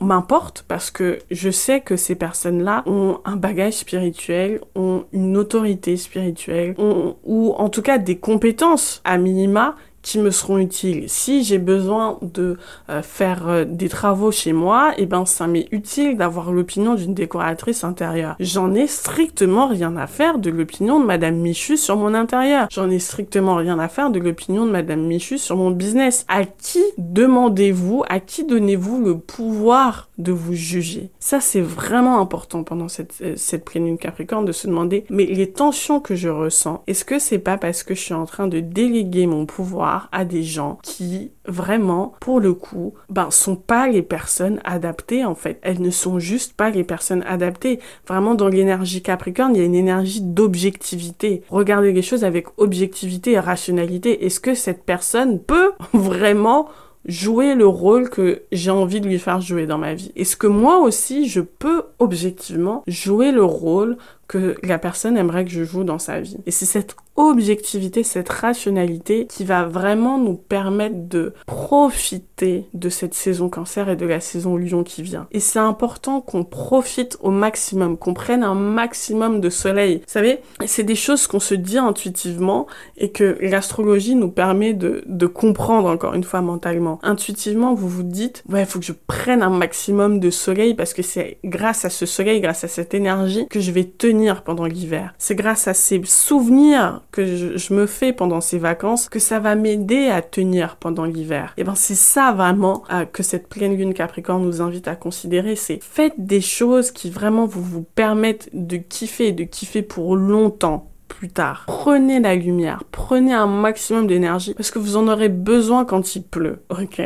[0.00, 5.96] m'importe parce que je sais que ces personnes-là ont un bagage spirituel, ont une autorité
[5.96, 11.04] spirituelle, ont, ou en tout cas des compétences à minima qui me seront utiles.
[11.08, 12.58] Si j'ai besoin de
[12.90, 16.94] euh, faire euh, des travaux chez moi, et eh ben ça m'est utile d'avoir l'opinion
[16.94, 18.36] d'une décoratrice intérieure.
[18.40, 22.66] J'en ai strictement rien à faire de l'opinion de Madame Michu sur mon intérieur.
[22.70, 26.24] J'en ai strictement rien à faire de l'opinion de Madame Michu sur mon business.
[26.28, 31.10] À qui demandez-vous, à qui donnez-vous le pouvoir de vous juger?
[31.20, 35.50] Ça c'est vraiment important pendant cette, euh, cette pleine Capricorne de se demander, mais les
[35.50, 38.60] tensions que je ressens, est-ce que c'est pas parce que je suis en train de
[38.60, 44.02] déléguer mon pouvoir à des gens qui vraiment, pour le coup, ben, sont pas les
[44.02, 45.58] personnes adaptées, en fait.
[45.62, 47.80] Elles ne sont juste pas les personnes adaptées.
[48.06, 51.42] Vraiment, dans l'énergie Capricorne, il y a une énergie d'objectivité.
[51.50, 54.24] Regardez les choses avec objectivité et rationalité.
[54.24, 56.68] Est-ce que cette personne peut vraiment
[57.04, 60.12] jouer le rôle que j'ai envie de lui faire jouer dans ma vie?
[60.16, 63.96] Est-ce que moi aussi, je peux objectivement jouer le rôle
[64.28, 66.38] que la personne aimerait que je joue dans sa vie?
[66.46, 73.14] Et c'est cette objectivité, cette rationalité qui va vraiment nous permettre de profiter de cette
[73.14, 75.26] saison cancer et de la saison lion qui vient.
[75.30, 79.98] Et c'est important qu'on profite au maximum, qu'on prenne un maximum de soleil.
[79.98, 85.02] Vous savez, c'est des choses qu'on se dit intuitivement et que l'astrologie nous permet de,
[85.06, 86.98] de comprendre encore une fois mentalement.
[87.02, 90.94] Intuitivement, vous vous dites, ouais, il faut que je prenne un maximum de soleil parce
[90.94, 94.64] que c'est grâce à ce soleil, grâce à cette énergie que je vais tenir pendant
[94.64, 95.14] l'hiver.
[95.18, 99.54] C'est grâce à ces souvenirs que je, me fais pendant ces vacances que ça va
[99.54, 101.54] m'aider à tenir pendant l'hiver.
[101.56, 105.54] Et ben c'est ça vraiment euh, que cette pleine lune Capricorne nous invite à considérer,
[105.54, 110.92] c'est faites des choses qui vraiment vous vous permettent de kiffer, de kiffer pour longtemps
[111.08, 111.64] plus tard.
[111.66, 116.22] Prenez la lumière, prenez un maximum d'énergie parce que vous en aurez besoin quand il
[116.22, 117.02] pleut, ok?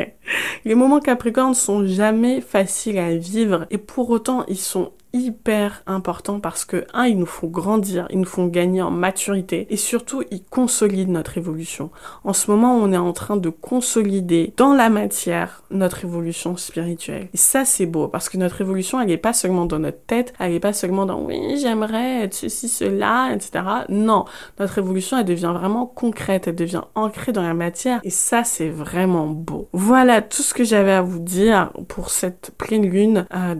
[0.65, 6.39] Les moments Capricorne sont jamais faciles à vivre et pour autant ils sont hyper important
[6.39, 10.23] parce que, un, ils nous font grandir, ils nous font gagner en maturité et surtout,
[10.31, 11.89] ils consolident notre évolution.
[12.23, 17.29] En ce moment, on est en train de consolider dans la matière notre évolution spirituelle.
[17.33, 20.33] Et ça, c'est beau parce que notre évolution, elle n'est pas seulement dans notre tête,
[20.39, 23.63] elle n'est pas seulement dans oui, j'aimerais être ceci, cela, etc.
[23.89, 24.25] Non,
[24.59, 28.69] notre évolution, elle devient vraiment concrète, elle devient ancrée dans la matière et ça, c'est
[28.69, 29.67] vraiment beau.
[29.73, 33.55] Voilà tout ce que j'avais à vous dire pour cette pleine lune euh,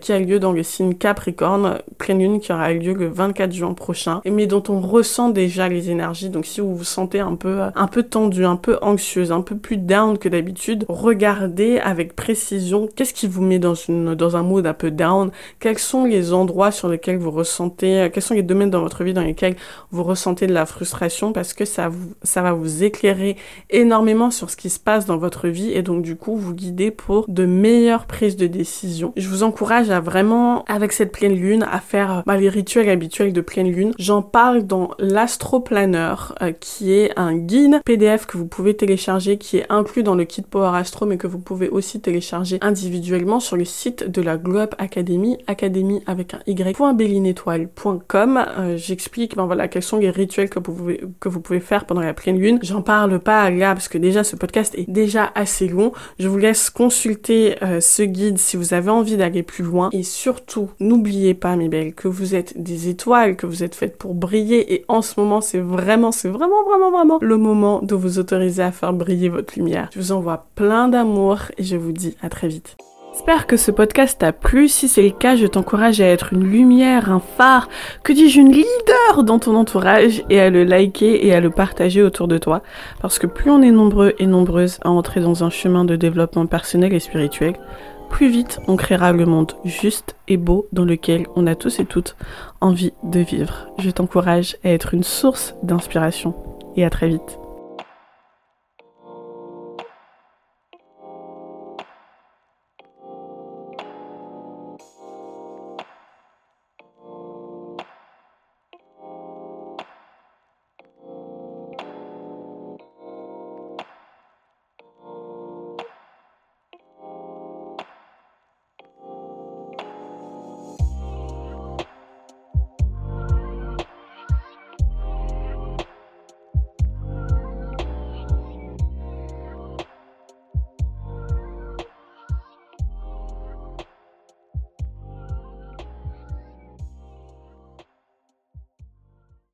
[0.00, 4.20] qui a lieu dans signe Capricorne, pleine lune qui aura lieu le 24 juin prochain,
[4.24, 6.30] mais dont on ressent déjà les énergies.
[6.30, 9.56] Donc si vous vous sentez un peu, un peu tendu, un peu anxieuse, un peu
[9.56, 14.42] plus down que d'habitude, regardez avec précision qu'est-ce qui vous met dans, une, dans un
[14.42, 18.42] mood un peu down, quels sont les endroits sur lesquels vous ressentez, quels sont les
[18.42, 19.56] domaines dans votre vie dans lesquels
[19.90, 21.32] vous ressentez de la frustration?
[21.32, 23.36] Parce que ça, vous, ça va vous éclairer
[23.70, 26.90] énormément sur ce qui se passe dans votre vie et donc du coup vous guider
[26.90, 29.12] pour de meilleures prises de décision.
[29.16, 33.32] Je vous encourage à vraiment avec cette pleine lune à faire bah, les rituels habituels
[33.32, 33.92] de pleine lune.
[33.98, 39.58] J'en parle dans l'astroplaneur euh, qui est un guide PDF que vous pouvez télécharger qui
[39.58, 43.56] est inclus dans le kit Power Astro mais que vous pouvez aussi télécharger individuellement sur
[43.56, 48.44] le site de la Globe Academy, académie avec un y.bellinétoile.com.
[48.58, 51.86] Euh, j'explique ben voilà quels sont les rituels que vous pouvez que vous pouvez faire
[51.86, 52.58] pendant la pleine lune.
[52.62, 55.92] J'en parle pas là parce que déjà ce podcast est déjà assez long.
[56.18, 60.02] Je vous laisse consulter euh, ce guide si vous avez envie d'aller plus loin et
[60.02, 63.96] surtout surtout, n'oubliez pas, mes belles, que vous êtes des étoiles, que vous êtes faites
[63.96, 64.74] pour briller.
[64.74, 68.62] Et en ce moment, c'est vraiment, c'est vraiment, vraiment, vraiment le moment de vous autoriser
[68.62, 69.90] à faire briller votre lumière.
[69.92, 72.76] Je vous envoie plein d'amour et je vous dis à très vite.
[73.12, 74.66] J'espère que ce podcast t'a plu.
[74.66, 77.68] Si c'est le cas, je t'encourage à être une lumière, un phare,
[78.02, 82.02] que dis-je, une leader dans ton entourage et à le liker et à le partager
[82.02, 82.60] autour de toi.
[83.00, 86.46] Parce que plus on est nombreux et nombreuses à entrer dans un chemin de développement
[86.46, 87.54] personnel et spirituel,
[88.14, 91.84] plus vite on créera le monde juste et beau dans lequel on a tous et
[91.84, 92.14] toutes
[92.60, 93.66] envie de vivre.
[93.80, 96.32] Je t'encourage à être une source d'inspiration
[96.76, 97.40] et à très vite.